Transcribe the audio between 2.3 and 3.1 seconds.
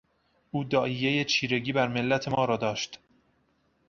را داشت.